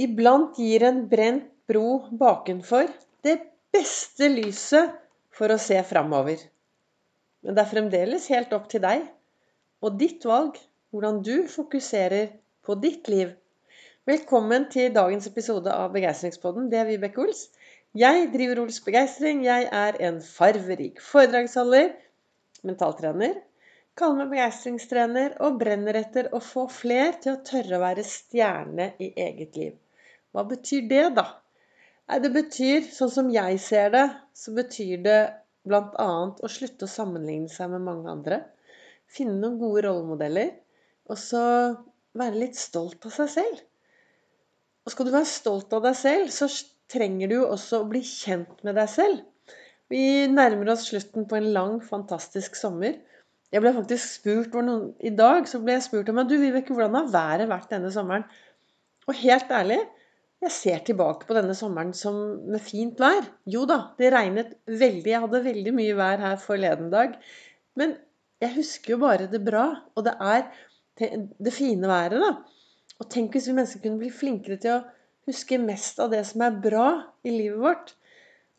Iblant 0.00 0.56
gir 0.56 0.84
en 0.86 1.00
brent 1.10 1.48
bro 1.68 1.88
bakenfor 2.20 2.86
det 3.26 3.34
beste 3.74 4.30
lyset 4.32 4.94
for 5.36 5.52
å 5.52 5.58
se 5.60 5.76
framover. 5.84 6.38
Men 7.44 7.56
det 7.56 7.62
er 7.64 7.68
fremdeles 7.72 8.28
helt 8.32 8.54
opp 8.56 8.70
til 8.72 8.80
deg 8.84 9.02
og 9.84 9.98
ditt 10.00 10.24
valg 10.30 10.56
hvordan 10.94 11.18
du 11.26 11.34
fokuserer 11.52 12.30
på 12.64 12.78
ditt 12.80 13.10
liv. 13.12 13.34
Velkommen 14.08 14.70
til 14.72 14.94
dagens 14.94 15.28
episode 15.28 15.74
av 15.74 15.92
Begeistringspodden. 15.98 16.70
Det 16.72 16.80
er 16.80 16.88
Vibeke 16.88 17.20
Ols. 17.26 17.44
Jeg 17.92 18.30
driver 18.32 18.62
Ols 18.64 18.80
Begeistring. 18.86 19.44
Jeg 19.44 19.68
er 19.82 20.00
en 20.08 20.22
farverik 20.24 21.04
foredragsholder, 21.10 21.92
mentaltrener, 22.64 23.36
kaller 24.00 24.22
meg 24.22 24.32
begeistringstrener 24.38 25.36
og 25.44 25.60
brenner 25.60 26.00
etter 26.00 26.32
å 26.32 26.40
få 26.40 26.70
fler 26.72 27.20
til 27.20 27.36
å 27.36 27.44
tørre 27.44 27.76
å 27.76 27.84
være 27.84 28.06
stjerne 28.06 28.92
i 28.96 29.12
eget 29.28 29.60
liv. 29.60 29.78
Hva 30.34 30.44
betyr 30.46 30.86
det, 30.90 31.04
da? 31.18 31.26
Nei, 32.10 32.18
det 32.24 32.30
betyr, 32.34 32.86
sånn 32.94 33.12
som 33.12 33.30
jeg 33.34 33.58
ser 33.62 33.92
det, 33.94 34.06
så 34.34 34.54
betyr 34.54 35.02
det 35.04 35.20
bl.a. 35.68 36.10
å 36.30 36.50
slutte 36.50 36.86
å 36.86 36.90
sammenligne 36.90 37.50
seg 37.52 37.70
med 37.74 37.84
mange 37.86 38.10
andre. 38.10 38.40
Finne 39.10 39.36
noen 39.38 39.58
gode 39.60 39.84
rollemodeller. 39.86 40.54
Og 41.10 41.18
så 41.18 41.42
være 42.18 42.42
litt 42.44 42.58
stolt 42.58 43.06
av 43.06 43.14
seg 43.14 43.30
selv. 43.34 43.62
Og 44.86 44.94
skal 44.94 45.06
du 45.06 45.14
være 45.14 45.28
stolt 45.28 45.74
av 45.76 45.84
deg 45.84 45.98
selv, 45.98 46.30
så 46.34 46.48
trenger 46.90 47.30
du 47.30 47.36
jo 47.40 47.50
også 47.50 47.82
å 47.82 47.90
bli 47.90 48.02
kjent 48.06 48.64
med 48.66 48.78
deg 48.78 48.90
selv. 48.90 49.22
Vi 49.90 50.26
nærmer 50.30 50.72
oss 50.72 50.86
slutten 50.88 51.26
på 51.30 51.38
en 51.38 51.50
lang, 51.54 51.78
fantastisk 51.82 52.58
sommer. 52.58 52.96
Jeg 53.50 53.62
ble 53.62 53.72
faktisk 53.74 54.06
spurt 54.06 54.54
noen, 54.54 54.92
I 55.02 55.10
dag 55.14 55.48
så 55.50 55.58
ble 55.62 55.74
jeg 55.76 55.86
spurt 55.88 56.10
om 56.12 56.22
du 56.26 56.36
Vibeke, 56.38 56.74
hvordan 56.74 56.98
har 57.00 57.10
været 57.10 57.50
vært 57.50 57.72
denne 57.74 57.90
sommeren. 57.94 58.26
Og 59.10 59.18
helt 59.18 59.50
ærlig, 59.50 59.80
jeg 60.40 60.52
ser 60.54 60.84
tilbake 60.88 61.26
på 61.28 61.36
denne 61.36 61.54
sommeren 61.56 61.92
som 61.96 62.16
med 62.48 62.62
fint 62.64 63.00
vær. 63.00 63.26
Jo 63.44 63.66
da, 63.68 63.92
det 64.00 64.08
regnet 64.14 64.54
veldig. 64.64 65.10
Jeg 65.12 65.22
hadde 65.26 65.42
veldig 65.44 65.74
mye 65.76 65.96
vær 65.98 66.22
her 66.22 66.38
forleden 66.40 66.88
dag. 66.92 67.18
Men 67.76 67.92
jeg 68.40 68.54
husker 68.54 68.94
jo 68.94 69.02
bare 69.02 69.28
det 69.28 69.42
bra. 69.44 69.66
Og 69.92 70.06
det 70.06 70.14
er 70.16 70.46
det 70.96 71.52
fine 71.52 71.88
været, 71.88 72.24
da. 72.24 72.32
Og 73.00 73.08
tenk 73.12 73.36
hvis 73.36 73.50
vi 73.50 73.56
mennesker 73.56 73.84
kunne 73.84 74.00
bli 74.00 74.12
flinkere 74.12 74.56
til 74.60 74.78
å 74.78 75.28
huske 75.28 75.60
mest 75.60 76.00
av 76.00 76.12
det 76.12 76.22
som 76.28 76.46
er 76.46 76.56
bra 76.64 76.88
i 77.20 77.34
livet 77.34 77.60
vårt. 77.60 77.92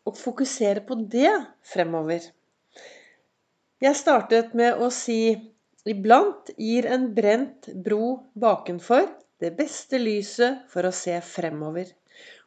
Og 0.05 0.17
fokusere 0.17 0.85
på 0.85 0.99
det 1.09 1.33
fremover. 1.65 2.29
Jeg 3.81 3.97
startet 3.97 4.53
med 4.57 4.77
å 4.77 4.91
si 4.93 5.17
Iblant 5.89 6.51
gir 6.61 6.85
en 6.85 7.07
brent 7.17 7.71
bro 7.73 8.27
bakenfor 8.37 9.07
det 9.41 9.55
beste 9.57 9.99
lyset 9.99 10.63
for 10.71 10.85
å 10.85 10.93
se 10.95 11.15
fremover. 11.25 11.89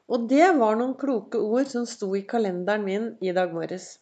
Og 0.08 0.28
det 0.30 0.46
var 0.58 0.76
noen 0.78 0.94
kloke 1.00 1.40
ord 1.40 1.68
som 1.70 1.86
sto 1.88 2.12
i 2.16 2.24
kalenderen 2.28 2.84
min 2.86 3.06
i 3.24 3.32
dag 3.36 3.54
morges. 3.56 3.96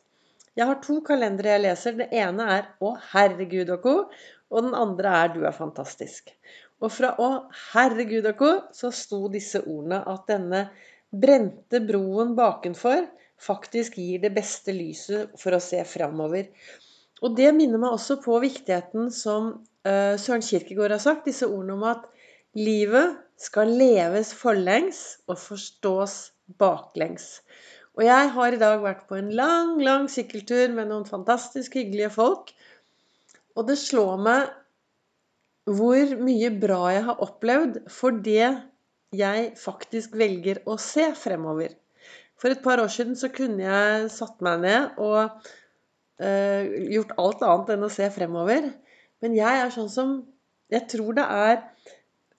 Jeg 0.59 0.69
har 0.69 0.81
to 0.85 0.99
kalendere 1.07 1.55
jeg 1.55 1.63
leser. 1.65 1.97
Det 1.97 2.09
ene 2.13 2.49
er 2.59 2.69
'Å, 2.77 2.91
herregud 3.15 3.71
og 3.71 3.83
co', 3.87 4.11
og 4.51 4.63
den 4.67 4.75
andre 4.75 5.15
er 5.23 5.29
'Du 5.29 5.45
er 5.47 5.57
fantastisk'. 5.57 6.35
Og 6.83 6.93
fra 6.93 7.15
'Å, 7.17 7.49
herregud 7.73 8.27
og 8.27 8.37
co' 8.37 8.63
så 8.73 8.93
sto 8.93 9.29
disse 9.29 9.63
ordene 9.63 10.03
at 10.07 10.27
denne 10.27 10.71
brente 11.13 11.81
broen 11.81 12.35
bakenfor 12.37 13.09
faktisk 13.39 13.97
gir 13.97 14.21
det 14.21 14.35
beste 14.35 14.73
lyset 14.73 15.33
for 15.39 15.55
å 15.57 15.61
se 15.61 15.83
fremover. 15.85 16.49
Og 17.23 17.37
det 17.37 17.55
minner 17.55 17.79
meg 17.79 17.95
også 17.95 18.19
på 18.23 18.39
viktigheten 18.43 19.11
som 19.15 19.53
uh, 19.87 20.15
Søren 20.19 20.43
Kirkegård 20.43 20.91
har 20.91 21.03
sagt, 21.03 21.25
disse 21.25 21.47
ordene 21.47 21.73
om 21.79 21.85
at 21.85 22.07
Livet 22.53 23.17
skal 23.41 23.71
leves 23.81 24.33
forlengs 24.37 25.03
og 25.25 25.39
forstås 25.41 26.17
baklengs. 26.61 27.41
Og 27.97 28.05
jeg 28.05 28.33
har 28.35 28.53
i 28.53 28.61
dag 28.61 28.81
vært 28.83 29.07
på 29.09 29.17
en 29.17 29.31
lang, 29.37 29.79
lang 29.81 30.09
sykkeltur 30.13 30.73
med 30.77 30.91
noen 30.91 31.07
fantastisk 31.09 31.77
hyggelige 31.77 32.13
folk. 32.13 32.53
Og 33.57 33.69
det 33.69 33.79
slår 33.81 34.21
meg 34.21 34.53
hvor 35.69 36.13
mye 36.19 36.51
bra 36.61 36.83
jeg 36.93 37.07
har 37.09 37.25
opplevd 37.25 37.83
for 37.93 38.21
det 38.25 38.51
jeg 39.17 39.49
faktisk 39.61 40.17
velger 40.19 40.63
å 40.69 40.79
se 40.81 41.11
fremover. 41.17 41.77
For 42.41 42.53
et 42.53 42.63
par 42.65 42.81
år 42.83 42.91
siden 42.93 43.15
så 43.19 43.31
kunne 43.33 43.65
jeg 43.65 44.09
satt 44.13 44.41
meg 44.45 44.65
ned 44.65 44.97
og 45.01 45.21
uh, 46.21 46.63
gjort 46.97 47.13
alt 47.21 47.45
annet 47.47 47.75
enn 47.77 47.87
å 47.87 47.93
se 47.93 48.09
fremover. 48.13 48.73
Men 49.23 49.37
jeg 49.39 49.65
er 49.65 49.73
sånn 49.75 49.91
som 49.93 50.21
Jeg 50.73 50.87
tror 50.89 51.13
det 51.13 51.25
er 51.29 51.59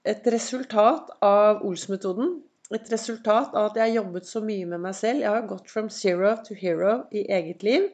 et 0.04 0.28
resultat 0.34 1.12
av 1.24 1.64
Ols-metoden. 1.68 2.36
Et 2.74 2.92
resultat 2.92 3.54
av 3.56 3.70
at 3.70 3.78
jeg 3.78 3.86
har 3.86 3.98
jobbet 4.02 4.28
så 4.28 4.42
mye 4.44 4.68
med 4.68 4.82
meg 4.84 4.96
selv. 4.98 5.24
Jeg 5.24 5.32
har 5.32 5.48
gått 5.48 5.70
from 5.72 5.90
zero 5.94 6.34
to 6.46 6.56
hero 6.58 7.04
i 7.16 7.26
eget 7.32 7.64
liv. 7.64 7.88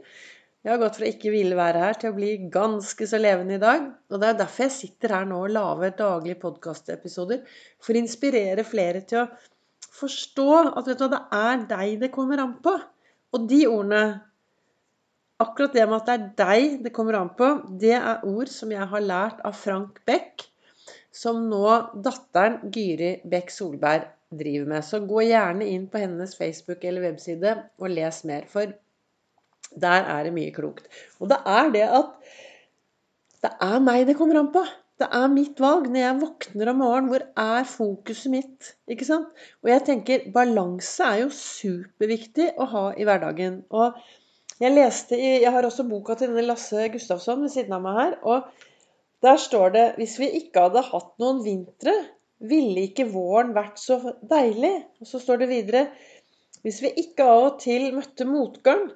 Jeg 0.66 0.74
har 0.74 0.82
gått 0.82 0.98
fra 1.00 1.08
ikke 1.08 1.32
ville 1.32 1.56
være 1.56 1.84
her 1.84 2.00
til 2.00 2.12
å 2.12 2.18
bli 2.18 2.32
ganske 2.52 3.08
så 3.08 3.20
levende 3.20 3.60
i 3.60 3.62
dag. 3.62 3.86
Og 4.10 4.22
det 4.22 4.32
er 4.32 4.40
derfor 4.42 4.66
jeg 4.66 4.76
sitter 4.76 5.16
her 5.16 5.30
nå 5.30 5.44
og 5.46 5.54
lager 5.56 5.96
daglige 6.00 6.42
podkastepisoder. 6.42 7.44
For 7.84 7.96
å 7.96 8.04
inspirere 8.04 8.66
flere 8.68 9.04
til 9.08 9.24
å 9.24 9.30
forstå 10.00 10.50
at 10.80 10.90
vet 10.90 11.00
du 11.00 11.08
det 11.12 11.22
er 11.36 11.64
deg 11.70 11.96
det 12.04 12.12
kommer 12.16 12.42
an 12.44 12.58
på. 12.64 12.76
Og 13.36 13.46
de 13.52 13.66
ordene 13.70 14.04
Akkurat 15.40 15.72
det 15.72 15.86
med 15.88 16.02
at 16.02 16.08
det 16.10 16.14
er 16.18 16.24
deg 16.36 16.82
det 16.84 16.92
kommer 16.92 17.16
an 17.16 17.30
på, 17.32 17.48
det 17.80 17.94
er 17.96 18.26
ord 18.28 18.50
som 18.52 18.74
jeg 18.74 18.84
har 18.92 19.04
lært 19.06 19.38
av 19.48 19.54
Frank 19.56 20.02
Beck 20.04 20.50
som 21.16 21.42
nå 21.50 21.66
datteren 22.06 22.60
Gyri 22.74 23.16
Bekk 23.30 23.54
Solberg 23.54 24.08
driver 24.30 24.68
med. 24.74 24.86
Så 24.86 25.02
gå 25.10 25.24
gjerne 25.26 25.68
inn 25.70 25.88
på 25.90 26.02
hennes 26.04 26.36
Facebook 26.38 26.84
eller 26.86 27.08
webside 27.08 27.56
og 27.80 27.90
les 27.94 28.22
mer, 28.30 28.46
for 28.50 28.76
der 29.80 30.06
er 30.12 30.28
det 30.28 30.36
mye 30.36 30.54
klokt. 30.54 30.90
Og 31.20 31.30
det 31.32 31.40
er 31.46 31.74
det 31.74 31.88
at 31.88 32.14
det 33.40 33.52
er 33.64 33.82
meg 33.84 34.06
det 34.10 34.18
kommer 34.20 34.40
an 34.40 34.52
på. 34.54 34.64
Det 35.00 35.08
er 35.16 35.30
mitt 35.32 35.60
valg. 35.64 35.86
Når 35.88 36.02
jeg 36.02 36.22
våkner 36.22 36.72
om 36.74 36.82
morgenen, 36.84 37.12
hvor 37.12 37.24
er 37.40 37.68
fokuset 37.70 38.34
mitt? 38.34 38.72
Ikke 38.92 39.08
sant? 39.08 39.30
Og 39.64 39.72
jeg 39.72 39.86
tenker 39.88 40.26
balanse 40.36 41.06
er 41.06 41.22
jo 41.22 41.30
superviktig 41.32 42.50
å 42.60 42.68
ha 42.74 42.86
i 43.00 43.08
hverdagen. 43.08 43.62
Og 43.72 43.96
jeg 44.60 44.76
leste 44.76 45.16
i 45.16 45.38
Jeg 45.40 45.54
har 45.56 45.64
også 45.64 45.88
boka 45.88 46.18
til 46.20 46.34
denne 46.34 46.50
Lasse 46.50 46.90
Gustafsson 46.92 47.46
ved 47.46 47.54
siden 47.54 47.78
av 47.78 47.86
meg 47.86 48.02
her. 48.02 48.18
og 48.28 48.68
der 49.26 49.40
står 49.42 49.76
det 49.76 49.86
hvis 49.98 50.16
vi 50.22 50.30
ikke 50.40 50.68
hadde 50.68 50.86
hatt 50.92 51.12
noen 51.22 51.44
vintre, 51.44 51.96
ville 52.40 52.86
ikke 52.88 53.10
våren 53.12 53.52
vært 53.56 53.82
så 53.82 54.00
deilig. 54.24 54.72
Og 55.02 55.10
så 55.10 55.20
står 55.20 55.44
det 55.44 55.50
videre 55.52 55.86
hvis 56.64 56.82
vi 56.84 56.92
ikke 57.04 57.28
av 57.28 57.46
og 57.46 57.60
til 57.64 57.90
møtte 57.96 58.28
motgang, 58.28 58.90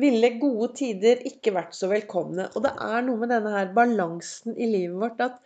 ville 0.00 0.36
gode 0.40 0.70
tider 0.78 1.20
ikke 1.26 1.52
vært 1.52 1.74
så 1.76 1.90
velkomne. 1.90 2.46
Og 2.54 2.64
det 2.64 2.72
er 2.80 3.02
noe 3.04 3.20
med 3.20 3.32
denne 3.32 3.52
her 3.56 3.72
balansen 3.76 4.54
i 4.54 4.68
livet 4.70 5.00
vårt 5.00 5.24
at 5.24 5.40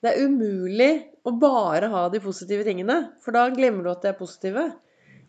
det 0.00 0.12
er 0.14 0.28
umulig 0.30 0.92
å 1.28 1.34
bare 1.36 1.90
ha 1.92 2.06
de 2.12 2.22
positive 2.24 2.64
tingene, 2.64 2.96
for 3.20 3.36
da 3.36 3.50
glemmer 3.52 3.84
du 3.84 3.90
at 3.92 4.06
de 4.06 4.12
er 4.12 4.16
positive. 4.16 4.62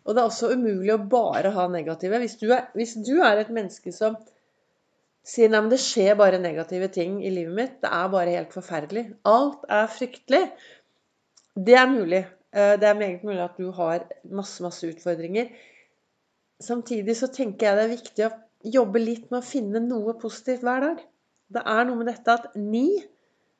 Og 0.06 0.14
det 0.14 0.22
er 0.22 0.30
også 0.30 0.54
umulig 0.54 0.94
å 0.94 1.02
bare 1.12 1.52
ha 1.52 1.66
negative. 1.70 2.22
Hvis 2.22 2.38
du 2.40 2.46
er, 2.48 2.70
hvis 2.78 2.94
du 3.04 3.18
er 3.20 3.42
et 3.42 3.52
menneske 3.52 3.92
som 3.94 4.16
sier 5.26 5.50
nei, 5.50 5.60
men 5.62 5.70
det 5.72 5.80
skjer 5.82 6.16
bare 6.18 6.40
negative 6.42 6.88
ting 6.94 7.20
i 7.22 7.30
livet 7.32 7.54
mitt. 7.56 7.74
Det 7.82 7.90
er 7.94 8.12
bare 8.12 8.36
helt 8.36 8.54
forferdelig. 8.54 9.04
Alt 9.28 9.66
er 9.70 9.90
fryktelig. 9.90 10.42
Det 11.54 11.76
er 11.78 11.90
mulig. 11.90 12.22
Eh, 12.52 12.74
det 12.80 12.88
er 12.88 12.98
meget 12.98 13.24
mulig 13.26 13.42
at 13.44 13.58
du 13.60 13.70
har 13.76 14.06
masse, 14.24 14.62
masse 14.64 14.88
utfordringer. 14.88 15.52
Samtidig 16.62 17.16
så 17.18 17.30
tenker 17.32 17.68
jeg 17.68 17.78
det 17.78 17.84
er 17.84 17.96
viktig 17.96 18.26
å 18.26 18.34
jobbe 18.78 19.02
litt 19.02 19.30
med 19.30 19.40
å 19.40 19.46
finne 19.46 19.82
noe 19.82 20.14
positivt 20.20 20.62
hver 20.66 20.84
dag. 20.86 21.00
Det 21.52 21.62
er 21.68 21.88
noe 21.88 22.00
med 22.00 22.08
dette 22.10 22.38
at 22.38 22.52
ni 22.58 22.86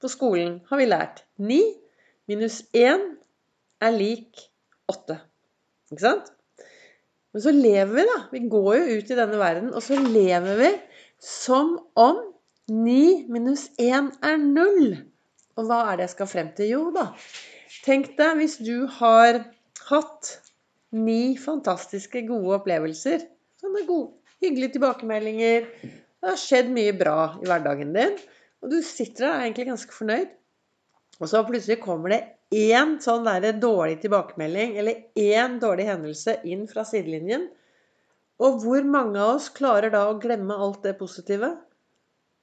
på 0.03 0.11
skolen 0.11 0.61
har 0.71 0.81
vi 0.81 0.87
lært. 0.89 1.25
Ni 1.39 1.61
minus 2.31 2.63
én 2.75 3.03
er 3.83 3.95
lik 3.95 4.47
åtte. 4.91 5.19
Ikke 5.93 6.05
sant? 6.05 6.31
Men 7.33 7.45
så 7.45 7.53
lever 7.55 7.95
vi, 7.97 8.05
da. 8.09 8.19
Vi 8.33 8.43
går 8.53 8.73
jo 8.77 8.99
ut 8.99 9.11
i 9.11 9.19
denne 9.19 9.39
verden, 9.41 9.71
og 9.73 9.85
så 9.85 9.97
lever 9.97 10.59
vi 10.59 10.71
som 11.23 11.77
om 11.95 12.19
9 12.71 13.29
minus 13.31 13.69
1 13.79 14.11
er 14.27 14.39
0. 14.43 14.97
Og 15.59 15.69
hva 15.69 15.83
er 15.91 15.99
det 16.01 16.09
jeg 16.09 16.15
skal 16.17 16.31
frem 16.31 16.51
til? 16.57 16.71
Jo 16.73 16.83
da, 16.95 17.09
tenk 17.87 18.15
deg 18.19 18.41
hvis 18.41 18.59
du 18.65 18.89
har 18.99 19.45
hatt 19.89 20.33
ni 20.93 21.37
fantastiske, 21.41 22.25
gode 22.27 22.59
opplevelser. 22.59 23.23
Sånne 23.63 23.85
gode, 23.87 24.17
hyggelige 24.43 24.77
tilbakemeldinger. 24.77 25.69
Det 25.83 26.31
har 26.31 26.39
skjedd 26.41 26.71
mye 26.75 26.93
bra 26.99 27.17
i 27.39 27.49
hverdagen 27.49 27.95
din. 27.95 28.19
Og 28.63 28.75
du 28.75 28.79
sitter 28.87 29.27
der 29.27 29.33
er 29.33 29.47
egentlig 29.47 29.71
ganske 29.71 29.95
fornøyd. 29.95 30.31
Og 31.23 31.31
så 31.31 31.43
plutselig 31.47 31.79
kommer 31.83 32.15
det 32.15 32.23
én 32.53 32.97
sånn 33.03 33.29
dårlig 33.63 34.01
tilbakemelding 34.03 34.77
eller 34.81 35.07
én 35.19 35.59
dårlig 35.63 35.87
hendelse 35.89 36.41
inn 36.45 36.67
fra 36.69 36.85
sidelinjen. 36.89 37.47
Og 38.41 38.63
hvor 38.63 38.87
mange 38.89 39.21
av 39.21 39.37
oss 39.37 39.51
klarer 39.53 39.93
da 39.93 40.07
å 40.09 40.19
glemme 40.23 40.57
alt 40.57 40.83
det 40.87 40.97
positive? 40.99 41.53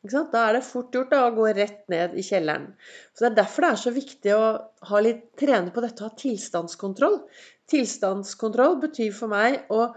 Da 0.07 0.45
er 0.47 0.53
det 0.55 0.63
fort 0.63 0.93
gjort 0.95 1.09
da, 1.11 1.25
å 1.27 1.35
gå 1.35 1.49
rett 1.51 1.81
ned 1.91 2.13
i 2.15 2.23
kjelleren. 2.23 2.69
Så 3.13 3.25
Det 3.25 3.31
er 3.31 3.39
derfor 3.41 3.65
det 3.65 3.69
er 3.69 3.81
så 3.81 3.91
viktig 3.91 4.35
å 4.35 4.99
litt, 5.03 5.25
trene 5.35 5.73
på 5.75 5.81
dette 5.83 6.05
å 6.05 6.07
ha 6.07 6.15
tilstandskontroll. 6.15 7.17
Tilstandskontroll 7.67 8.77
betyr 8.79 9.11
for 9.11 9.27
meg 9.27 9.65
å 9.69 9.89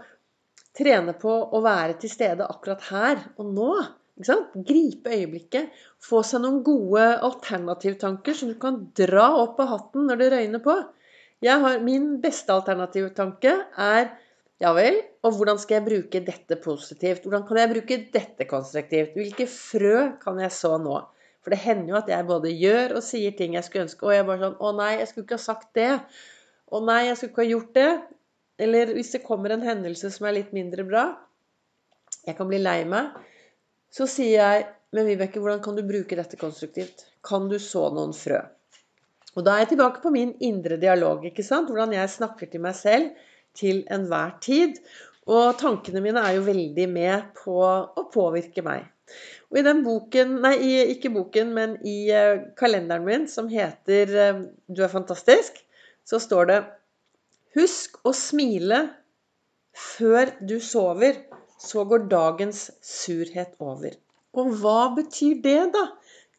trene 0.75 1.13
på 1.13 1.31
å 1.55 1.61
være 1.63 1.95
til 2.01 2.11
stede 2.11 2.49
akkurat 2.49 2.83
her 2.89 3.23
og 3.37 3.53
nå. 3.53 3.69
Gripe 4.67 5.09
øyeblikket. 5.09 5.71
Få 6.03 6.19
seg 6.27 6.43
noen 6.43 6.59
gode 6.67 7.05
alternativtanker 7.23 8.35
som 8.37 8.51
du 8.51 8.59
kan 8.59 8.83
dra 8.93 9.29
opp 9.39 9.61
av 9.63 9.71
hatten 9.71 10.05
når 10.09 10.19
det 10.19 10.29
røyner 10.35 10.61
på. 10.67 10.75
Har, 11.43 11.79
min 11.83 12.19
beste 12.23 12.53
alternativtanke 12.53 13.55
er 13.79 14.11
ja 14.61 14.69
vel, 14.75 14.99
og 15.25 15.37
hvordan 15.37 15.57
skal 15.59 15.79
jeg 15.79 15.85
bruke 15.87 16.21
dette 16.23 16.57
positivt? 16.61 17.25
Hvordan 17.25 17.45
kan 17.47 17.59
jeg 17.59 17.71
bruke 17.73 17.97
dette 18.13 18.45
konstruktivt? 18.49 19.15
Hvilke 19.17 19.47
frø 19.49 20.13
kan 20.21 20.39
jeg 20.43 20.53
så 20.55 20.75
nå? 20.81 20.99
For 21.43 21.51
det 21.51 21.59
hender 21.65 21.91
jo 21.91 21.99
at 21.99 22.11
jeg 22.11 22.27
både 22.29 22.53
gjør 22.55 22.95
og 22.99 23.03
sier 23.03 23.33
ting 23.35 23.57
jeg 23.57 23.67
skulle 23.67 23.87
ønske, 23.89 24.05
og 24.07 24.15
jeg 24.15 24.27
bare 24.27 24.45
sånn 24.45 24.61
Å 24.63 24.71
nei, 24.77 24.91
jeg 25.01 25.09
skulle 25.09 25.25
ikke 25.27 25.39
ha 25.39 25.43
sagt 25.43 25.73
det. 25.75 25.89
Å 26.71 26.79
nei, 26.85 27.01
jeg 27.09 27.17
skulle 27.19 27.33
ikke 27.33 27.43
ha 27.43 27.49
gjort 27.49 27.73
det. 27.75 27.89
Eller 28.63 28.93
hvis 28.95 29.11
det 29.15 29.25
kommer 29.25 29.51
en 29.51 29.65
hendelse 29.65 30.13
som 30.13 30.29
er 30.29 30.37
litt 30.37 30.53
mindre 30.55 30.85
bra, 30.87 31.07
jeg 32.23 32.37
kan 32.37 32.47
bli 32.47 32.61
lei 32.61 32.83
meg, 32.87 33.11
så 33.91 34.07
sier 34.09 34.39
jeg 34.39 34.71
Men 34.93 35.07
Vibeke, 35.09 35.41
hvordan 35.41 35.57
kan 35.65 35.73
du 35.73 35.81
bruke 35.81 36.13
dette 36.13 36.37
konstruktivt? 36.37 37.07
Kan 37.25 37.47
du 37.49 37.55
så 37.57 37.87
noen 37.89 38.11
frø? 38.13 38.43
Og 39.33 39.41
da 39.41 39.55
er 39.55 39.63
jeg 39.63 39.71
tilbake 39.71 40.03
på 40.03 40.11
min 40.13 40.35
indre 40.45 40.77
dialog, 40.77 41.23
ikke 41.25 41.41
sant? 41.41 41.71
Hvordan 41.71 41.95
jeg 41.95 42.11
snakker 42.13 42.51
til 42.51 42.61
meg 42.61 42.77
selv 42.77 43.23
til 43.57 43.83
enhver 43.93 44.37
tid. 44.43 44.79
Og 45.29 45.55
tankene 45.59 46.01
mine 46.03 46.23
er 46.23 46.37
jo 46.37 46.47
veldig 46.47 46.87
med 46.91 47.29
på 47.37 47.59
å 47.63 48.05
påvirke 48.11 48.63
meg. 48.65 48.89
Og 49.51 49.59
i 49.61 49.65
den 49.65 49.83
boken, 49.85 50.39
nei, 50.43 50.55
ikke 50.95 51.11
boken, 51.13 51.51
men 51.55 51.75
i 51.85 52.09
eh, 52.11 52.41
kalenderen 52.59 53.05
min 53.05 53.27
som 53.29 53.49
heter 53.51 54.15
eh, 54.17 54.41
'Du 54.67 54.81
er 54.83 54.91
fantastisk', 54.91 55.61
så 56.03 56.19
står 56.19 56.49
det 56.49 56.63
Husk 57.53 57.99
å 58.03 58.15
smile 58.17 58.79
før 59.77 60.31
du 60.41 60.57
sover, 60.59 61.19
så 61.61 61.83
går 61.85 62.07
dagens 62.09 62.65
surhet 62.81 63.53
over. 63.61 63.93
Og 64.33 64.55
hva 64.61 64.89
betyr 64.95 65.37
det, 65.43 65.59
da? 65.75 65.83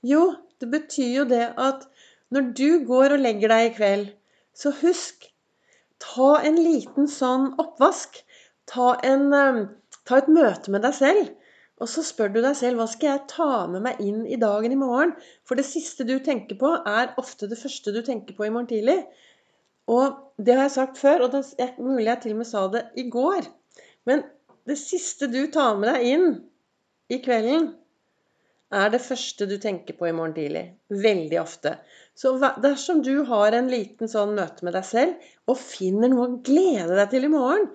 Jo, 0.03 0.25
det 0.61 0.71
betyr 0.73 1.13
jo 1.21 1.25
det 1.31 1.45
at 1.55 1.87
når 2.35 2.51
du 2.59 2.69
går 2.89 3.15
og 3.15 3.23
legger 3.23 3.55
deg 3.55 3.69
i 3.69 3.75
kveld, 3.77 4.11
så 4.55 4.75
husk 4.83 5.29
Ta 6.03 6.41
en 6.47 6.59
liten 6.61 7.09
sånn 7.11 7.53
oppvask. 7.63 8.21
Ta, 8.71 8.95
en, 9.05 9.33
eh, 9.33 9.65
ta 10.05 10.19
et 10.19 10.31
møte 10.33 10.73
med 10.73 10.83
deg 10.87 10.95
selv. 10.97 11.33
Og 11.83 11.91
så 11.91 12.05
spør 12.07 12.31
du 12.33 12.41
deg 12.41 12.55
selv 12.57 12.79
hva 12.79 12.87
skal 12.91 13.11
jeg 13.11 13.29
ta 13.33 13.67
med 13.71 13.83
meg 13.83 14.01
inn 14.01 14.23
i 14.31 14.39
dagen 14.41 14.73
i 14.73 14.79
morgen? 14.79 15.15
For 15.45 15.59
det 15.59 15.67
siste 15.67 16.07
du 16.07 16.17
tenker 16.23 16.59
på, 16.61 16.71
er 16.87 17.15
ofte 17.21 17.49
det 17.51 17.59
første 17.59 17.93
du 17.95 18.01
tenker 18.07 18.37
på 18.37 18.47
i 18.47 18.53
morgen 18.55 18.71
tidlig. 18.71 19.01
Og 19.91 20.15
det 20.39 20.55
har 20.55 20.69
jeg 20.69 20.77
sagt 20.79 21.01
før, 21.03 21.27
og 21.27 21.35
det 21.35 21.43
er 21.61 21.75
mulig 21.83 22.07
jeg 22.07 22.23
til 22.23 22.37
og 22.37 22.41
med 22.41 22.49
sa 22.49 22.67
det 22.73 22.85
i 22.97 23.09
går. 23.11 23.51
Men 24.09 24.23
det 24.69 24.79
siste 24.81 25.29
du 25.29 25.43
tar 25.53 25.77
med 25.81 25.91
deg 25.91 26.07
inn 26.15 26.29
i 27.13 27.19
kvelden, 27.25 27.75
er 28.75 28.91
det 28.93 29.03
første 29.05 29.47
du 29.49 29.55
tenker 29.63 29.97
på 29.99 30.09
i 30.09 30.15
morgen 30.15 30.35
tidlig. 30.37 30.65
Veldig 30.91 31.39
ofte. 31.41 31.77
Så 32.19 32.35
dersom 32.63 33.03
du 33.07 33.25
har 33.29 33.55
en 33.55 33.71
liten 33.71 34.11
sånn 34.11 34.35
møte 34.37 34.67
med 34.67 34.77
deg 34.77 34.87
selv, 34.89 35.29
og 35.51 35.61
finner 35.61 36.11
noe 36.11 36.27
å 36.27 36.39
glede 36.47 36.95
deg 36.95 37.13
til 37.13 37.29
i 37.29 37.33
morgen, 37.33 37.69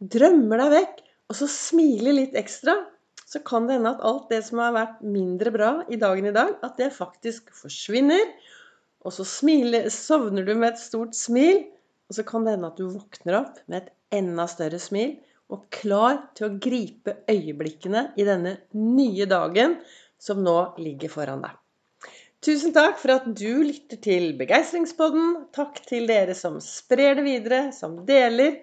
drømmer 0.00 0.64
deg 0.64 0.74
vekk, 0.76 1.02
og 1.30 1.38
så 1.38 1.48
smiler 1.50 2.16
litt 2.16 2.38
ekstra, 2.38 2.76
så 3.30 3.38
kan 3.46 3.68
det 3.68 3.76
hende 3.76 3.92
at 3.94 4.02
alt 4.06 4.32
det 4.32 4.40
som 4.48 4.58
har 4.58 4.74
vært 4.74 5.02
mindre 5.06 5.52
bra 5.54 5.70
i 5.86 5.98
dagen 6.00 6.26
i 6.26 6.34
dag, 6.34 6.56
at 6.66 6.80
det 6.80 6.90
faktisk 6.96 7.52
forsvinner. 7.54 8.32
Og 9.06 9.14
så 9.14 9.26
smiler, 9.28 9.86
sovner 9.94 10.44
du 10.46 10.56
med 10.56 10.72
et 10.72 10.82
stort 10.82 11.14
smil, 11.16 11.62
og 12.10 12.16
så 12.18 12.26
kan 12.26 12.44
det 12.44 12.56
hende 12.56 12.72
at 12.72 12.80
du 12.80 12.88
våkner 12.90 13.38
opp 13.38 13.60
med 13.70 13.84
et 13.84 13.92
enda 14.18 14.48
større 14.50 14.80
smil 14.82 15.14
og 15.50 15.66
klar 15.74 16.18
til 16.38 16.46
å 16.46 16.56
gripe 16.62 17.20
øyeblikkene 17.30 18.10
i 18.18 18.26
denne 18.26 18.56
nye 18.76 19.26
dagen 19.30 19.78
som 20.20 20.42
nå 20.44 20.56
ligger 20.80 21.12
foran 21.12 21.44
deg. 21.44 21.56
Tusen 22.44 22.72
takk 22.72 22.96
for 23.00 23.12
at 23.18 23.26
du 23.36 23.62
lytter 23.66 24.00
til 24.00 24.30
Begeistringspodden. 24.38 25.48
Takk 25.52 25.82
til 25.88 26.06
dere 26.08 26.36
som 26.36 26.56
sprer 26.64 27.18
det 27.18 27.24
videre, 27.26 27.58
som 27.76 27.98
deler. 28.08 28.62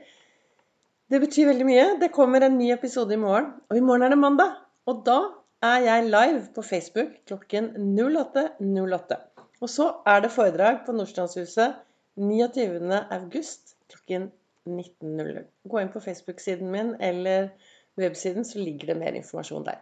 Det 1.07 1.19
betyr 1.21 1.51
veldig 1.51 1.67
mye. 1.67 1.83
Det 2.01 2.09
kommer 2.15 2.43
en 2.43 2.57
ny 2.57 2.71
episode 2.73 3.13
i 3.13 3.21
morgen. 3.21 3.51
Og 3.69 3.77
i 3.77 3.83
morgen 3.85 4.07
er 4.07 4.15
det 4.15 4.21
mandag. 4.21 4.55
Og 4.89 5.03
da 5.05 5.19
er 5.65 5.85
jeg 5.85 6.09
live 6.09 6.41
på 6.55 6.63
Facebook 6.65 7.13
klokken 7.29 7.69
08.08. 7.99 8.47
08. 8.65 9.19
Og 9.61 9.69
så 9.69 9.87
er 10.09 10.25
det 10.25 10.33
foredrag 10.33 10.83
på 10.85 10.97
Nordstrandshuset 10.97 11.77
29.8 12.17 13.77
klokken 13.93 14.31
19.00. 14.67 15.45
Gå 15.69 15.81
inn 15.81 15.93
på 15.93 16.01
Facebook-siden 16.03 16.71
min 16.73 16.95
eller 17.01 17.49
websiden, 17.97 18.45
så 18.45 18.59
ligger 18.59 18.91
det 18.91 18.97
mer 18.97 19.17
informasjon 19.17 19.65
der. 19.65 19.79